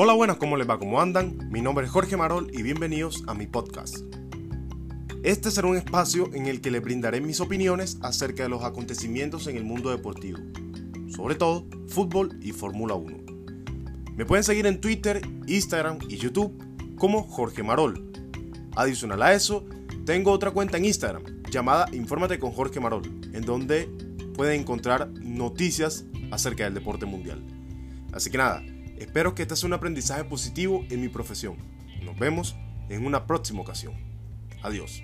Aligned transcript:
Hola, 0.00 0.12
buenas, 0.12 0.36
¿cómo 0.36 0.56
les 0.56 0.70
va? 0.70 0.78
¿Cómo 0.78 1.00
andan? 1.00 1.50
Mi 1.50 1.60
nombre 1.60 1.84
es 1.84 1.90
Jorge 1.90 2.16
Marol 2.16 2.52
y 2.52 2.62
bienvenidos 2.62 3.24
a 3.26 3.34
mi 3.34 3.48
podcast. 3.48 3.96
Este 5.24 5.50
será 5.50 5.66
un 5.66 5.76
espacio 5.76 6.32
en 6.34 6.46
el 6.46 6.60
que 6.60 6.70
les 6.70 6.80
brindaré 6.80 7.20
mis 7.20 7.40
opiniones 7.40 7.98
acerca 8.00 8.44
de 8.44 8.48
los 8.48 8.62
acontecimientos 8.62 9.48
en 9.48 9.56
el 9.56 9.64
mundo 9.64 9.90
deportivo, 9.90 10.38
sobre 11.08 11.34
todo 11.34 11.66
fútbol 11.88 12.38
y 12.40 12.52
Fórmula 12.52 12.94
1. 12.94 13.16
Me 14.14 14.24
pueden 14.24 14.44
seguir 14.44 14.68
en 14.68 14.80
Twitter, 14.80 15.20
Instagram 15.48 15.98
y 16.08 16.16
YouTube 16.16 16.56
como 16.96 17.24
Jorge 17.24 17.64
Marol. 17.64 18.12
Adicional 18.76 19.20
a 19.20 19.34
eso, 19.34 19.66
tengo 20.06 20.30
otra 20.30 20.52
cuenta 20.52 20.76
en 20.76 20.84
Instagram 20.84 21.24
llamada 21.50 21.88
Infórmate 21.92 22.38
con 22.38 22.52
Jorge 22.52 22.78
Marol, 22.78 23.02
en 23.32 23.42
donde 23.42 23.90
pueden 24.36 24.60
encontrar 24.60 25.10
noticias 25.10 26.04
acerca 26.30 26.62
del 26.62 26.74
deporte 26.74 27.04
mundial. 27.04 27.44
Así 28.12 28.30
que 28.30 28.38
nada, 28.38 28.62
espero 29.00 29.34
que 29.34 29.42
este 29.42 29.56
sea 29.56 29.66
un 29.66 29.74
aprendizaje 29.74 30.24
positivo 30.24 30.84
en 30.90 31.00
mi 31.00 31.08
profesión. 31.08 31.56
Nos 32.02 32.18
vemos 32.18 32.56
en 32.88 33.04
una 33.04 33.26
próxima 33.26 33.60
ocasión. 33.60 33.94
Adiós. 34.62 35.02